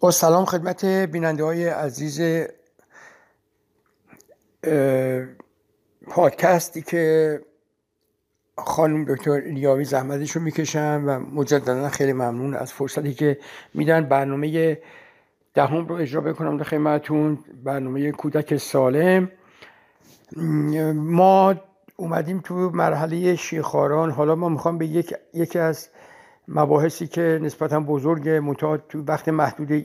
[0.00, 2.46] با سلام خدمت بیننده های عزیز
[6.06, 7.40] پادکستی که
[8.58, 13.38] خانم دکتر الیاوی زحمتش رو می‌کشن و مجددا خیلی ممنون از فرصتی که
[13.74, 14.78] میدن برنامه
[15.54, 19.30] دهم رو اجرا بکنم در خدمتتون برنامه کودک سالم.
[20.94, 21.54] ما
[21.96, 25.88] اومدیم تو مرحله شیخاران حالا ما می‌خوام به یک، یکی از
[26.50, 29.84] مباحثی که نسبتا بزرگ متعاد تو وقت محدود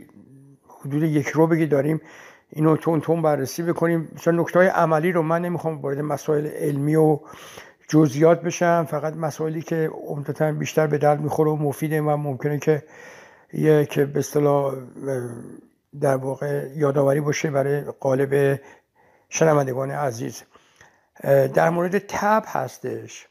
[0.68, 2.02] حدود یک رو بگی داریم
[2.50, 4.12] اینو تون تون بررسی بکنیم.
[4.20, 7.20] چون نکته های عملی رو من نمی‌خوام وارد مسائل علمی و
[7.88, 12.84] جزئیات بشم فقط مسائلی که عمدتا بیشتر به درد می‌خوره و مفیده و ممکنه که
[13.54, 14.76] یک به اصطلاح
[16.02, 18.60] در واقع یادآوری باشه برای قالب
[19.30, 20.44] شنوندگان عزیز.
[21.54, 23.28] در مورد تب هستش.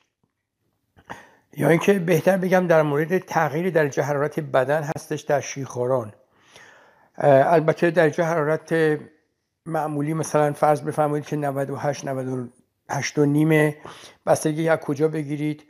[1.56, 6.12] یا اینکه بهتر بگم در مورد تغییری در حرارت بدن هستش در شیخوران.
[7.18, 8.98] البته درجه حرارت
[9.66, 13.76] معمولی مثلا فرض بفرمایید که 98 98 و نیمه
[14.26, 15.62] بستگی از کجا بگیرید.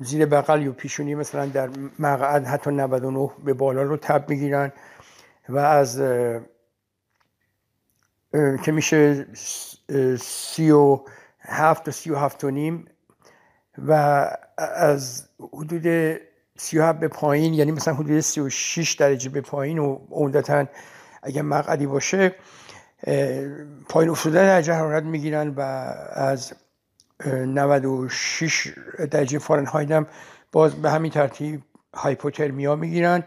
[0.00, 4.72] زیر بغل یا پیشونی مثلا در مقعد حتی 99 به بالا رو تب می‌گیرن
[5.48, 5.96] و از
[8.64, 9.26] که میشه
[10.20, 11.00] سی و
[11.40, 12.86] هفت و سی و هفت و نیم
[13.86, 13.92] و
[14.58, 16.16] از حدود
[16.56, 20.66] 37 به پایین یعنی مثلا حدود 36 درجه به پایین و عمدتا
[21.22, 22.34] اگر مقعدی باشه
[23.88, 25.60] پایین افتاده درجه حرارت می‌گیرن و
[26.12, 26.52] از
[27.26, 28.72] 96
[29.10, 30.06] درجه فارنهایت هم
[30.52, 31.62] باز به همین ترتیب
[31.94, 33.24] هایپوترمیا می‌گیرن.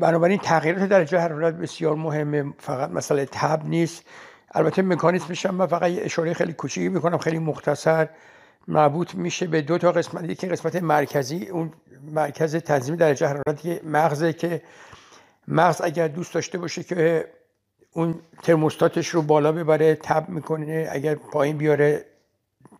[0.00, 2.52] بنابراین تغییرات درجه حرارت بسیار مهمه.
[2.58, 4.02] فقط مسئله تب نیست.
[4.54, 8.08] البته مکانیسمش هم من فقط یه اشاره خیلی کوچیکی می‌کنم خیلی مختصر.
[8.68, 10.30] مربوط میشه به دو تا قسمت.
[10.30, 11.72] یکی قسمت مرکزی اون
[12.12, 14.62] مرکز تنظیم درجه حرارتی مغزه که
[15.48, 17.28] مغز اگر دوست داشته باشه که
[17.92, 22.04] اون ترموستاتش رو بالا ببره تب می‌کنه اگر پایین بیاره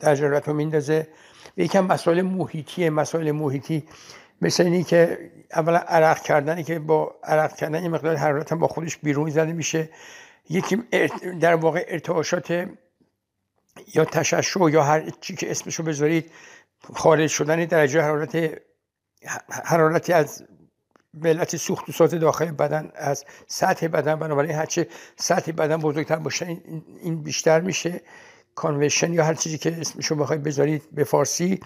[0.01, 1.09] درجه حرارت رو میندازه.
[1.57, 3.85] یکم مسائل محیطی مسائل محیطی
[4.43, 8.69] مثل اینی که اولا عرق کردنی که با عرق کردن یه مقدار حرارت هم با
[8.69, 9.89] خودش بیرون زده میشه.
[10.51, 10.77] یکی
[11.41, 12.69] در واقع ارتعاشات
[13.95, 16.31] یا تششع یا هر چی که اسمشو بذارید
[16.95, 18.63] خارج شدن درجه حرارت
[19.49, 20.45] حرارتی از
[21.15, 26.63] ملت سوخت و ساز داخل بدن از سطح بدن بنابراین هرچه سطح بدن بزرگتر باشه
[27.03, 28.01] این بیشتر میشه.
[28.55, 31.61] کانوشن یا هر چیزی که اسمشو بخواید بذارید به فارسی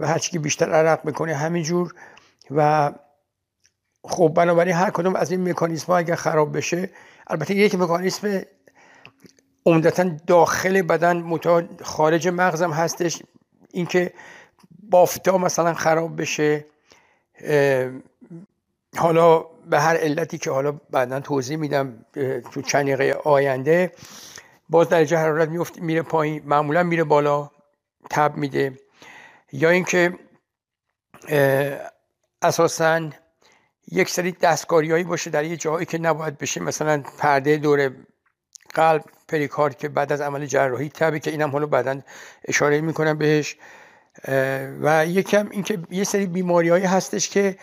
[0.00, 1.94] و هر که بیشتر عرق می‌کنه همینجور
[2.50, 2.92] و
[4.04, 6.90] خب بنابراین هر کدوم از این مکانیزم ها اگر خراب بشه
[7.26, 8.42] البته یک مکانیزم
[9.66, 13.22] عمدتا داخل بدن متا خارج مغزم هستش.
[13.72, 14.12] اینکه
[14.90, 16.64] بافتا مثلا خراب بشه
[18.96, 22.04] حالا به هر علتی که حالا بعدا توضیح میدم
[22.52, 23.92] تو چند آینده
[24.68, 27.50] باز درجه حرارت میفت میره پایین معمولا میره بالا
[28.10, 28.78] تب میده.
[29.52, 30.18] یا اینکه
[32.42, 33.10] اساسا
[33.92, 36.60] یک سری دستکاریهایی باشه در یه جایی که نباید بشه.
[36.60, 37.90] مثلا پرده دور
[38.72, 42.00] قلب پریکارد که بعد از عمل جراحی تبه که اینم حالا بعدا
[42.44, 43.56] اشاره می‌کنم بهش.
[44.82, 47.56] و یکم اینکه یه سری بیماری هستش که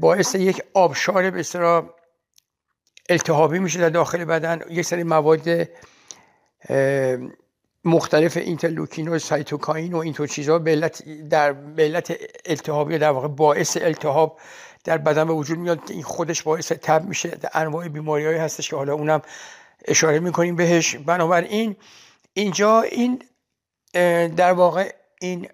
[0.00, 1.90] باعث یک آبشار به اصطلاح
[3.08, 4.60] التهابی میشه در داخل بدن.
[4.70, 5.68] یک سری مواد
[7.84, 10.58] مختلف اینترلوکین و سایتوکاین و اینطور چیزها
[11.30, 12.12] در علت
[12.46, 14.40] التهابی در واقع باعث التهاب
[14.84, 15.80] در بدن به وجود میاد.
[15.90, 17.28] این خودش باعث تب میشه.
[17.28, 19.22] در انواع بیماری هستش که حالا اونم
[19.84, 20.96] اشاره می‌کنیم بهش.
[20.96, 21.76] بنابراین
[22.32, 23.22] اینجا این
[24.28, 25.48] در واقع این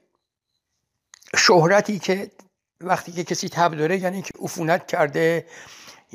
[1.36, 2.30] شهرتی که
[2.80, 5.46] وقتی که کسی تب داره یعنی که عفونت کرده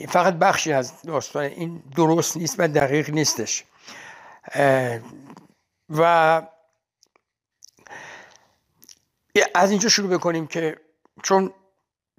[0.09, 3.63] فقط بخشی از داستان این درست نیست و دقیق نیستش.
[5.89, 6.41] و
[9.55, 10.79] از اینجا شروع بکنیم که
[11.23, 11.53] چون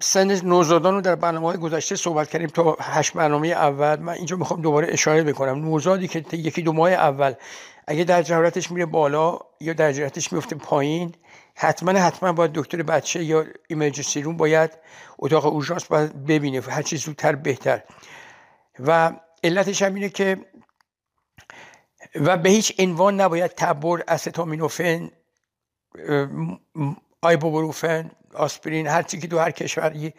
[0.02, 3.98] سن نوزادان رو در برنامه های گذشته صحبت کردیم تا هشت برنامه اول.
[3.98, 5.58] من اینجا می‌خوام دوباره اشاره بکنم.
[5.64, 7.34] نوزادی که یکی دو ماه اول
[7.86, 11.14] اگه در جهارتش میره بالا یا در جهارتش میفته پایین
[11.54, 14.70] حتما حتما باید دکتر بچه یا ایمرجنسی روم باید
[15.18, 16.60] اتاق اورژانس باید ببینه.
[16.60, 17.82] هر چیز زودتر بهتر.
[18.78, 19.12] و
[19.44, 20.36] علتش هم اینه که
[22.14, 25.10] و به هیچ عنوان نباید تبر استامینوفن
[27.22, 30.14] آیبوبروفن آسپرین هر چی که تو هر کشوری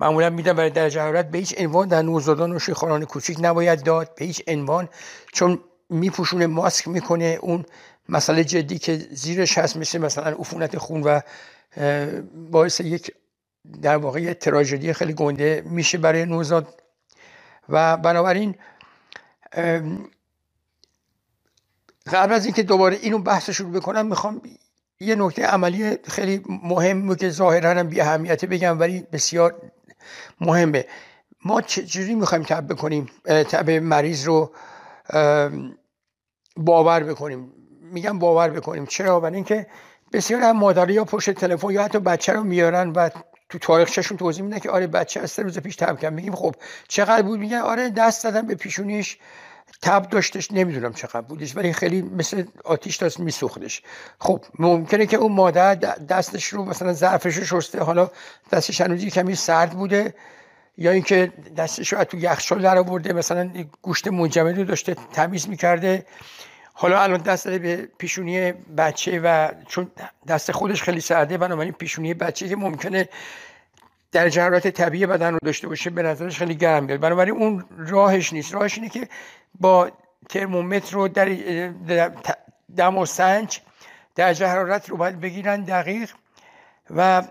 [0.00, 4.14] معمولا میدن برای درجه حرارت به هیچ عنوان در نوزادان و شیخانان کوچیک نباید داد
[4.14, 4.88] به هیچ عنوان
[5.32, 5.60] چون
[5.90, 7.38] میپوشونه ماسک می‌کنه.
[7.42, 7.64] اون
[8.08, 11.20] مسئله جدی که زیرش هست مثل مثلا عفونت خون و
[12.50, 13.14] باعث یک
[13.82, 16.82] در واقع تراژدی خیلی گنده میشه برای نوزاد.
[17.68, 18.54] و بنابراین
[22.06, 24.42] قبل از اینکه دوباره اینو بحث شروع بکنم می‌خوام
[25.00, 29.54] یه نکته عملی خیلی مهم که ظاهرا هم بی اهمیت بگم ولی بسیار
[30.40, 30.86] مهمه.
[31.44, 34.52] ما چجوری می‌خوایم تب بکنیم؟ تب مریض رو
[36.56, 37.52] باور بکنیم.
[37.92, 38.86] میگم باور بکنیم.
[38.86, 39.66] چرا؟ برای اینکه
[40.12, 43.08] بسیار هم مادری یا پشت تلفن یا حتی بچه رو میارن و
[43.48, 46.54] تو تاریخششون توضیح میدن که آره بچه از سه روز پیش تب کرد میگیم خب
[46.88, 49.18] چقدر بود؟ میگن آره دست دادن به پیشونیش
[49.82, 53.82] تب داشتش نمی‌دونم چقدر بودش ولی خیلی مثل آتیش داشت میسوختش.
[54.18, 58.10] خب ممکنه که اون مادر دستش رو مثلا ظرفش رو شسته حالا
[58.52, 60.14] دستش هنوزی کمی سرد بوده
[60.78, 63.50] یا اینکه دستش رو تو یخچال در آورده مثلا
[63.82, 66.06] گوشت منجمد رو داشته تمیز می‌کرده.
[66.72, 69.90] حالا الان دست داده به پیشونی بچه و چون
[70.28, 73.08] دست خودش خیلی سرده بنابراین پیشونی بچه که ممکنه
[74.16, 78.32] در جرات طبیعی بدن رو داشته باشه به نظرش خیلی گرم بیاد بنابراین اون راهش
[78.32, 78.54] نیست.
[78.54, 79.08] راهش اینه که
[79.60, 79.90] با
[80.28, 82.12] ترمومتر رو در
[82.76, 83.60] دم و سنج
[84.14, 86.10] درجه حرارت رو باید بگیرن دقیق
[86.90, 87.22] و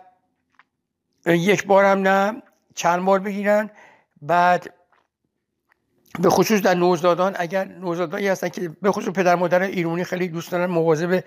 [1.26, 2.42] یک بار هم نه
[2.76, 3.70] چند بار بگیرن
[4.22, 4.74] بعد
[6.20, 10.52] به خصوص در نوزادان اگر نوزادایی هستن که به خصوص پدر مادر ایرانی خیلی دوست
[10.52, 11.24] دارن مواظب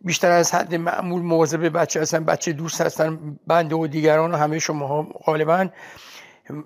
[0.00, 4.58] بیشتر از حد معمول مواظب بچه هستن بچه دوست هستن بنده و دیگران و همه
[4.58, 5.68] شما غالبا.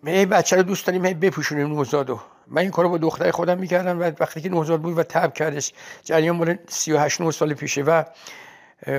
[0.07, 4.01] هی بچه رو دوست داریم هی بپوشونیم نوزادو من این کارو با دختر خودم می‌کردم
[4.01, 5.73] و وقتی که نوزاد بود و تب کردش
[6.05, 8.03] جریان مال 38 9 سال پیشه و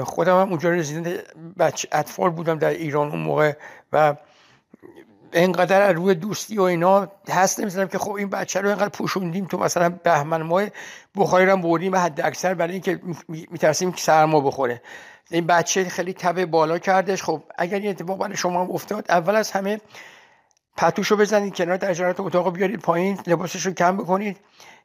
[0.04, 1.24] خودم هم اونجا رزیدنت
[1.60, 3.54] بچه اطفال بودم در ایران اون موقع
[3.94, 4.16] و
[5.34, 9.58] اینقدر روی دوستی و اینا هست نمی‌زنم که خب این بچه رو اینقدر پوشوندیم تو
[9.58, 10.64] مثلا بهمن ماه
[11.16, 13.00] بخاری رو بردیم حد اکثر برای اینکه
[13.30, 14.82] میترسیم که سرما بخوره.
[15.32, 17.24] این بچه خیلی تب بالا کردش.
[17.24, 19.82] خب اگر این اتفاق برای شما افتاد اول از همه
[20.78, 24.38] پتوشو بزنید کنار درجات اتاق بیارید پایین لباسش رو کم بکنید.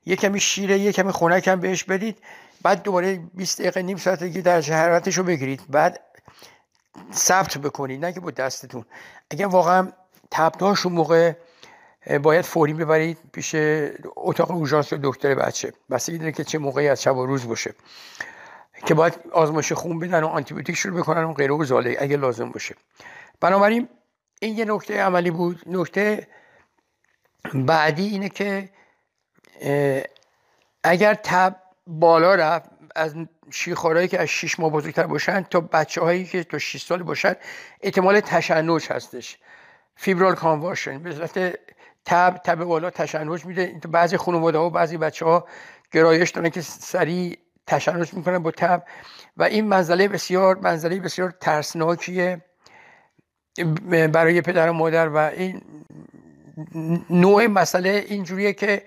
[0.06, 2.18] یه کمی شیره یه کمی خنک هم بهش بدید.
[2.62, 5.60] بعد دوباره 20 دقیقه نیم ساعت دیگه درجه حرارتش رو بگیرید.
[5.68, 6.00] بعد
[7.12, 8.84] ثبت بکنید نه که با دستتون.
[9.30, 9.92] اگر واقعا
[10.30, 11.32] تبداش اون موقع
[12.22, 13.54] باید فوری ببرید پیش
[14.16, 15.72] اتاق اوژانس یا دکتر بچه.
[15.90, 17.74] بستگی داره که چه موقعی از شب و روز باشه.
[18.86, 22.50] که باید آزمایش خون بدن و آنتیبیوتیک شروع بکنن و غیره و زاله اگه لازم
[22.50, 22.74] باشه.
[23.40, 23.88] بنابراین
[24.40, 25.62] این یه نکته عملی بود.
[25.66, 26.28] نکته
[27.54, 28.70] بعدی اینه که
[30.84, 33.14] اگر تب بالا رفت از
[33.50, 37.34] شیخارهایی که از 6 ماه بزرگتر باشن تا بچه هایی که تا 6 سال باشن
[37.80, 39.38] احتمال تشنج هستش.
[40.00, 41.58] فیبرال کانوارشن به صورت
[42.04, 43.80] تب تب بالا تشنج میده.
[43.88, 45.46] بعضی خانواده ها و بعضی بچه ها
[45.92, 48.84] گرایش دارن که سریع تشنج می‌کنن با تب.
[49.36, 52.44] و این منزله بسیار منزله بسیار ترسناکیه
[54.12, 55.08] برای پدر و مادر.
[55.08, 55.62] و این
[57.10, 58.82] نوع مسئله اینجوریه که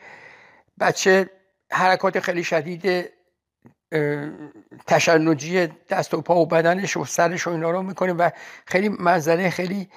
[0.79, 1.29] بچه
[1.71, 3.11] حرکات خیلی شدید
[4.87, 8.29] تشنجی دست و پا و بدنش و سرش و اینا رو می‌کنه و
[8.65, 9.89] خیلی منظره خیلی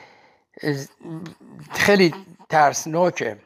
[1.72, 2.14] خیلی
[2.48, 3.36] ترسناکه.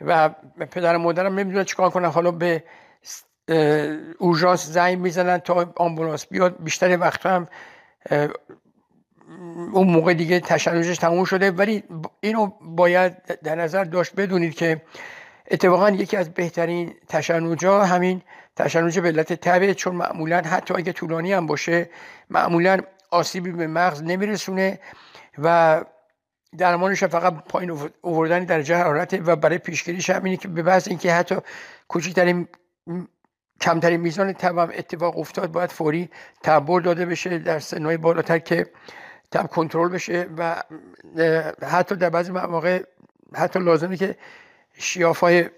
[0.00, 0.28] و
[0.70, 2.08] پدر مادرم نمی‌دونن چیکار کنن.
[2.08, 2.64] حالا به
[4.18, 6.62] اورژانس زنگ می‌زنن تا آمبولانس بیاد.
[6.62, 7.48] بیشتر وقت هم
[9.72, 11.50] اون موقع دیگه تشنجش تموم شده.
[11.50, 11.82] ولی
[12.20, 14.82] اینو باید در نظر داشت بدونید که
[15.50, 18.22] اتفاقا یکی از بهترین تشنجا همین
[18.56, 19.74] تشنج به علت تبه.
[19.74, 21.90] چون معمولا حتی اگه طولانی هم باشه
[22.30, 24.80] معمولا آسیبی به مغز نمیرسونه
[25.38, 25.80] و
[26.58, 31.12] درمانش فقط پایین اووردن درجه حرارت و برای پیشگیریش هم اینه که به بحث اینکه
[31.12, 31.36] حتی
[31.88, 32.48] کوچکترین
[33.60, 36.10] کمترین میزان تب هم اتفاق افتاد باید فوری
[36.42, 38.66] تبر داده بشه در سنهای بالاتر که
[39.30, 40.62] تب کنترل بشه و
[41.62, 42.82] حتی در بعضی مواقع
[43.34, 44.16] حتی لازمه که
[44.74, 45.50] شیافای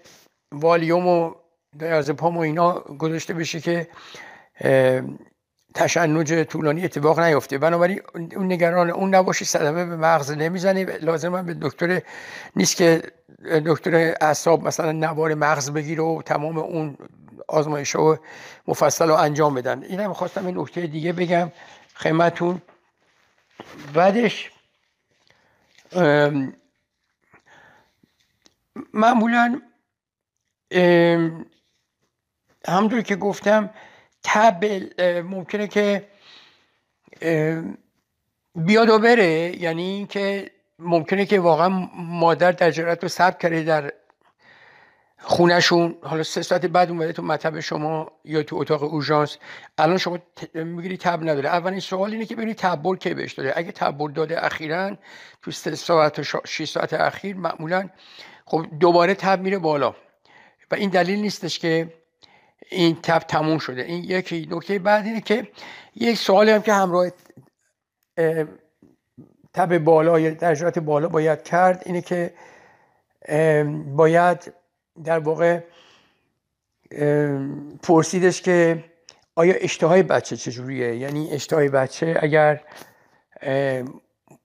[0.51, 1.33] والیوم و
[1.77, 3.87] دیازپام و اینا گذاشته بشه که
[5.73, 10.83] تشنج طولانی اتفاق نیفته بنابراین اون نگران اون نباشی صدمه به مغز نمی‌زنه.
[10.83, 12.01] لازم به دکتر
[12.55, 13.01] نیست که
[13.65, 16.97] دکتر اعصاب مثلا نوار مغز بگیره و تمام اون
[17.47, 18.17] آزمایش رو
[18.67, 19.83] مفصل رو انجام بدن.
[19.83, 21.51] این هم خواستم این نکته دیگه بگم
[21.95, 22.61] خدمتون
[23.93, 24.51] بعدش
[28.93, 29.61] معمولا
[32.67, 33.69] همونطور که گفتم
[34.23, 34.65] تب
[35.25, 36.07] ممکنه که
[38.55, 39.61] بیاد و بره.
[39.61, 43.93] یعنی اینکه ممکنه که واقعا مادر در جرات رو ثبت کرده در
[45.19, 45.95] خونهشون.
[46.01, 49.37] حالا سه ساعت بعد اومده تو مطب شما یا تو اتاق اورژانس.
[49.77, 50.19] الان شما
[50.53, 51.49] می‌گیری تب نداره.
[51.49, 53.53] اولین سوال اینه که ببینید تبر کی بهش داده.
[53.55, 54.97] اگه تبر داده اخیرا
[55.41, 57.89] تو سه ساعت و 6 ساعت اخیر معمولا
[58.45, 59.95] خب دوباره تب میره بالا.
[60.71, 61.93] و این دلیل نیستش که
[62.69, 63.81] این تب تموم شده.
[63.81, 65.47] این یکی نکته بعد اینه که
[65.95, 67.11] یک سوالی هم که همراه
[69.53, 72.33] تب بالا یا درجات بالا باید کرد اینه که
[73.95, 74.53] باید
[75.03, 75.59] در واقع
[77.83, 78.83] پرسیدش که
[79.35, 82.61] آیا اشتهای بچه چجوریه؟ یعنی اشتهای بچه اگر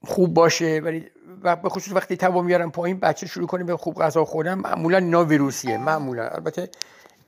[0.04, 1.10] خوب باشه ولی
[1.42, 4.98] و به خصوص وقتی تبا میارن پایین بچه شروع کنه به خوب غذا خوردن معمولا
[4.98, 5.78] اینا ویروسیه.
[5.78, 6.28] معمولا.
[6.28, 6.68] البته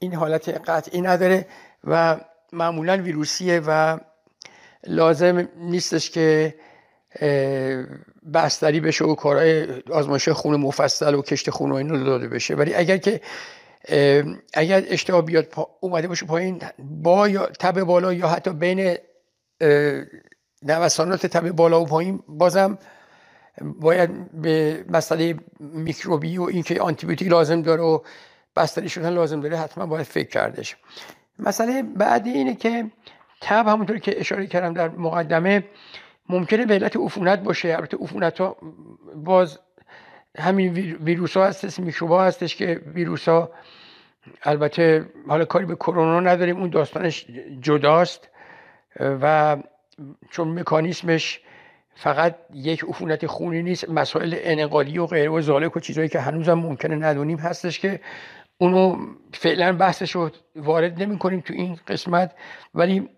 [0.01, 1.47] این حالت قطعی نداره
[1.85, 2.21] و
[2.53, 3.99] معمولا ویروسیه و
[4.87, 6.55] لازم نیستش که
[8.35, 12.55] بستری بشه و کارهای آزمایش خون مفصل و کشت خون و اینو داده بشه.
[12.55, 13.21] ولی اگر که
[14.55, 18.97] اگر اشتها بیاد اومده باشه پایین با یا تب بالا یا حتی بین
[20.63, 22.79] نوسانات تب بالا و پایین بازم
[23.63, 27.99] باید به مسئله میکروبی و اینکه آنتیبیوتیک لازم داره و
[28.61, 30.77] بستری شدن لازم داره حتما باید فکر کردش
[31.39, 32.91] مسئله بعدی اینه که
[33.41, 35.65] تب همونطور که اشاره کردم در مقدمه
[36.29, 37.69] ممکنه به علت عفونت باشه.
[37.69, 38.57] البته عفونت ها
[39.15, 39.59] باز
[40.39, 40.73] همین
[41.05, 43.51] ویروس ها هستش میکروب ها هستش که ویروس ها
[44.43, 47.27] البته حالا کاری به کرونا نداریم اون داستانش
[47.61, 48.29] جداست.
[49.01, 49.57] و
[50.31, 51.41] چون مکانیسمش
[51.95, 56.55] فقط یک عفونت خونی نیست مسائل انقالی و غیره و زالک و چیزهایی که هنوزم
[56.55, 58.01] ممکنه ندونیم هستش که
[58.61, 58.97] اونو
[59.35, 62.35] فعلا بحثش رو وارد نمی کنیم تو این قسمت
[62.75, 63.09] ولی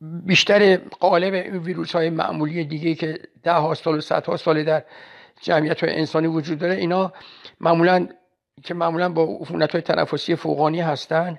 [0.00, 4.64] بیشتر قالب این ویروس های معمولی دیگه که ده ها سال و صد ها سال
[4.64, 4.84] در
[5.40, 7.12] جمعیت های انسانی وجود داره اینا
[7.60, 8.08] معمولا
[8.62, 11.38] که معمولا با عفونت های تنفسی فوقانی هستن.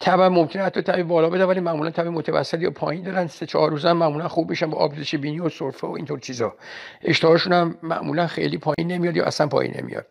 [0.00, 3.26] تب ممکنه حتی تب بالا بده ولی معمولا تب متوسط یا پایین دارن.
[3.26, 6.54] سه چهار روز هم معمولا خوب بشن با آبزش بینی و سرفه و اینطور چیزا.
[7.02, 10.06] اشتهاشون هم معمولا خیلی پایین نمیاد یا اصلا پایین نمیاد.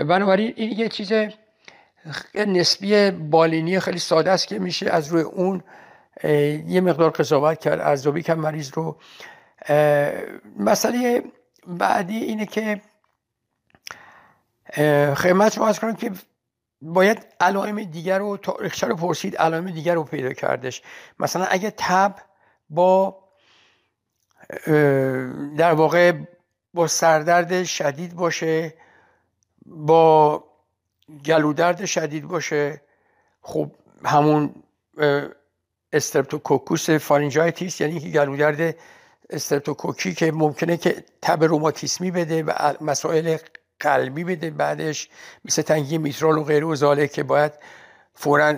[0.00, 1.12] بنابراین این یه چیز
[2.34, 5.62] نسبی بالینی خیلی ساده است که میشه از روی اون
[6.68, 8.96] یه مقدار قضاوت کرد ارزیابی کم مریض رو.
[10.58, 11.22] مسئله
[11.66, 12.80] بعدی اینه که
[15.14, 16.10] خدمت شما از کنم که
[16.82, 20.82] باید علائم دیگر رو تاریخچه رو پرسید علائم دیگر رو پیدا کردش.
[21.18, 22.14] مثلا اگه تب
[22.70, 23.18] با
[25.56, 26.12] در واقع
[26.74, 28.74] با سردرد شدید باشه
[29.66, 30.44] با
[31.26, 32.80] گلودرد شدید باشه.
[33.42, 33.70] خب
[34.04, 34.54] همون
[35.92, 38.76] streptococcus pharyngitis یعنی که گلودرد
[39.30, 43.36] استرپتوکوکی که ممکنه که تب روماتیسمی بده و مسائل
[43.80, 45.08] قلبی بده بعدش
[45.44, 47.52] مثل تنگی میترال و غیره و ذلک که باید
[48.14, 48.54] فورا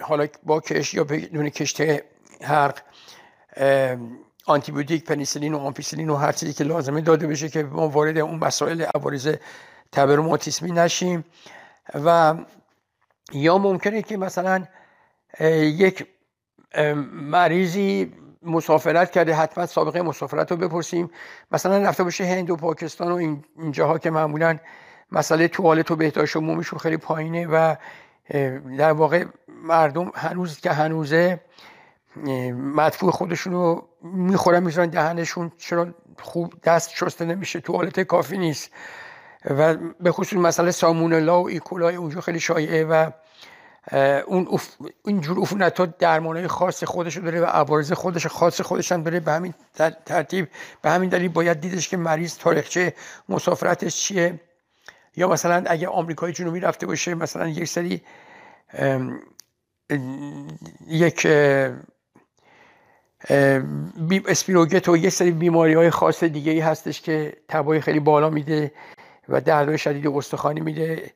[0.00, 2.04] حالا با کش یا بدون کشته
[2.42, 2.78] حرق
[4.46, 8.38] آنتیبیوتیک پنیسیلین و آمپیسیلین و هر چیزی که لازمه داده بشه که ما وارد اون
[8.38, 9.34] مسائل عوارض
[9.92, 11.24] تب روماتیسمی نشیم
[12.04, 12.34] و
[13.32, 14.64] یا ممکنه که مثلا
[15.60, 16.06] یک
[17.12, 21.10] مریضی مسافرت کرده حتما سابقه مسافرت رو بپرسیم.
[21.52, 24.58] مثلا رفته باشه هند و پاکستان و این جاها که معمولا
[25.12, 27.74] مسئله توالت و بهداشت عمومیشون خیلی پایینه و
[28.78, 31.40] در واقع مردم هنوز که هنوزه
[32.54, 38.70] مدفوع خودشون رو می‌خورن می‌ذارن دهنشون چرا خوب دست شسته نمیشه توالت کافی نیست.
[39.44, 43.10] و به خصوص مسئله سامونلا و ایکولای اونجا خیلی شایعه و
[44.26, 44.68] اون اف...
[45.04, 49.20] اینجور عفونت ها درمان خاص خودش داره و عوارض خودش خاص خودش هم داره.
[49.20, 49.54] به همین
[50.06, 50.48] ترتیب
[50.82, 52.94] به همین دلیل باید دیدش که مریض تاریخچه
[53.28, 54.40] مسافرتش چیه.
[55.16, 58.02] یا مثلا اگه آمریکای جنوبی رفته باشه مثلا یک سری
[60.88, 61.26] یک
[64.26, 68.72] اسپیروگت و یک سری بیماری های خاص دیگه ای هستش که تبای خیلی بالا میده.
[69.28, 71.12] و دردهای شدید استخوانی میده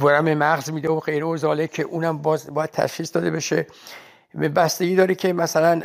[0.00, 3.66] ورم مغز میده و غیره و زاله که اونم باز باید تشخیص داده بشه.
[4.34, 5.82] به بستگی داره که مثلا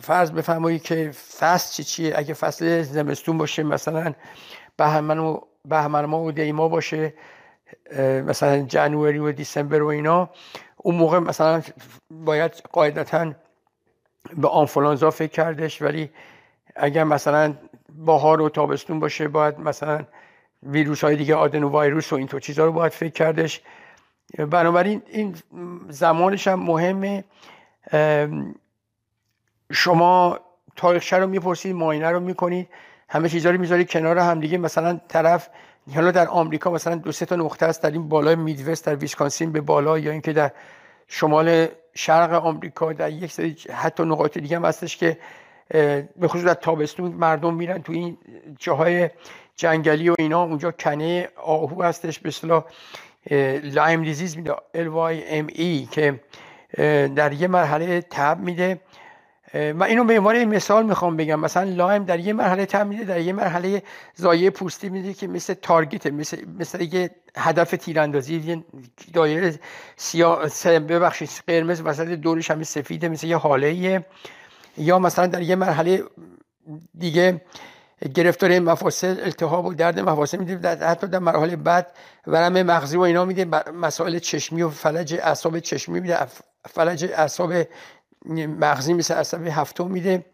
[0.00, 4.12] فرض بفرمایید که فصل چی چیه؟ اگه فصل زمستون باشه مثلا
[4.76, 7.14] بهمن و بهمن ما و دیما باشه
[8.26, 10.30] مثلا جنوری و دیسمبر و اینا
[10.76, 11.62] اون موقع مثلا
[12.10, 13.32] باید قاعدتا
[14.36, 15.82] به آنفولانزا فکر کردش.
[15.82, 16.10] ولی
[16.76, 17.54] اگر مثلا
[18.06, 20.04] بهار و تابستون باشه باید مثلا
[20.66, 23.60] ویروس های دیگه آدنو ویروس و اینطور چیزها رو باید فکر کردش.
[24.38, 25.36] بنابراین این
[25.88, 27.24] زمانش هم مهمه.
[29.72, 30.40] شما
[30.76, 32.68] تاریخچه رو می‌پرسید ماینه رو می‌کنید.
[33.08, 35.48] همه چیزها رو می‌ذارید کنار هم دیگه مثلا طرف
[35.94, 37.82] حالا در آمریکا مثلا دو سه تا نقطه است.
[37.82, 40.52] در این بالای میدوست در ویسکانسین به بالا یا اینکه در
[41.08, 45.18] شمال شرق آمریکا در یک سری حتی نقاط دیگه هم هستش که
[46.16, 48.18] به خصوص در تابستون مردم میرن تو این
[48.58, 49.10] جاهای
[49.56, 52.64] جنگلی و اینا اونجا کنه آهو هستش به اصطلاح
[53.62, 56.20] Lyme disease میده LYME که
[57.16, 58.80] در یه مرحله تب میده.
[59.54, 61.40] من اینو به عنوان مثال می‌خوام بگم.
[61.40, 63.82] مثلا Lyme در یه مرحله تب میده در یه مرحله
[64.14, 68.64] ضایعه پوستی میده که مثل target مثل مثل یه هدف تیراندازی یه
[69.12, 69.58] دایره
[69.96, 70.48] سیاه
[70.78, 74.04] ببخشید قرمز وسط دورش همه سفیده مثل یه هاله
[74.78, 76.02] یا مثلا در یه مرحله
[76.98, 77.40] دیگه
[78.14, 81.86] گرفتار مفاصل التهاب و درد مفاصل میده حتی در مرحله بعد
[82.26, 86.18] ورم مغزی و اینا میده مسائل چشمی و فلج اعصاب چشمی میده
[86.68, 87.52] فلج اعصاب
[88.60, 90.24] مغزی مثل عصب هفتم میده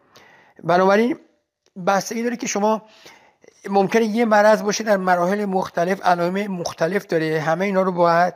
[0.65, 1.19] بنابراین
[1.87, 2.83] بستگی داره که شما
[3.71, 7.41] ممکنه یه مرض باشه در مراحل مختلف علائم مختلف داره.
[7.41, 8.35] همه اینا رو باید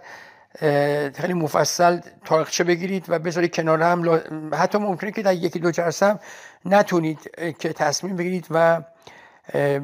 [1.14, 4.20] خیلی مفصل تاریخچه بگیرید و بذارید کنار هم.
[4.54, 6.18] حتی ممکنه که در یکی دو جلسه
[6.64, 7.18] نتونید
[7.58, 8.82] که تصمیم بگیرید و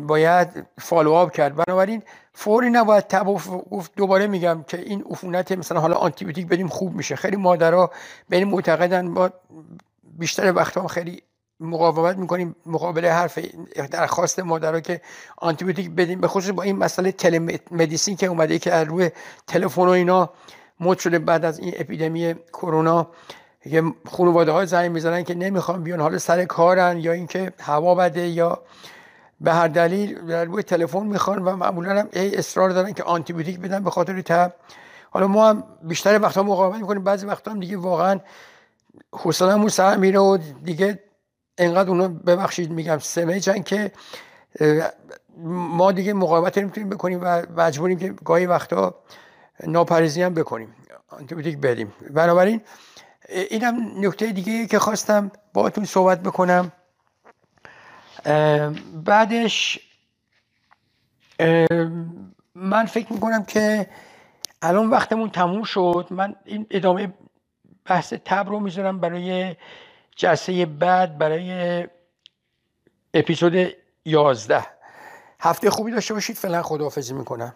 [0.07, 0.49] باید
[0.79, 1.55] follow up کرد.
[1.57, 2.03] بنابراین
[2.35, 3.27] فوری نباید تب
[3.71, 7.17] گفت دوباره میگم که این عفونت مثلا حالا آنتیبیوتیک بدیم خوب میشه.
[7.17, 7.91] خیلی مادرها
[8.29, 9.31] به این معتقدن ما
[10.19, 11.23] بیشتر وقتا خیلی
[11.61, 13.39] مقاومت می‌کنیم مقابل حرف
[13.91, 15.01] درخواست مادرها که
[15.39, 16.21] آنتیبیوتیک بدیم.
[16.21, 19.11] به خصوص با این مسئله telemedicine که اومده که از روی
[19.47, 20.31] تلفن و اینا
[20.81, 23.09] مد شده بعد از این اپیدمی کرونا.
[23.71, 28.29] که خانواده های زنگ می‌زنن که نمی‌خوام بیان حالا سر کارن یا اینکه هوا بده
[28.29, 28.63] یا
[29.43, 33.85] به هر دلیل روی تلفن می‌خوان و معمولا هم ای اصرار دارن که آنتیبیوتیک بدن
[33.85, 34.53] به خاطر تب.
[35.11, 38.21] حالا ما هم بیشتر وقتا مقاومت می‌کنیم بعضی وقتا هم دیگه واقعا
[39.13, 40.99] حوصله‌مون سر میره و دیگه
[41.59, 43.93] انقدر اونو ببخشید میگم سمجن که
[45.45, 48.95] ما دیگه مقاومت نمی‌تونیم بکنیم و مجبوریم که گاهی وقتا
[49.67, 50.75] ناپریزی هم بکنیم
[51.09, 51.93] آنتیبیوتیک بدیم.
[52.11, 52.61] بنابراین
[53.29, 56.73] اینم نکته دیگه که خواستم باهاتون صحبت بکنم.
[58.95, 59.79] بعدش
[62.55, 63.91] من فکر می‌کنم که
[64.63, 66.07] الان وقتمون تموم شد.
[66.11, 67.15] من این ادامه
[67.85, 69.57] بحث تب رو می‌ذارم برای
[70.17, 71.89] جلسه بعد برای
[73.15, 73.69] اپیزود
[74.05, 74.67] یازده.
[75.41, 76.37] هفته خوبی داشته باشید.
[76.37, 77.55] فعلا خداحافظی می‌کنم.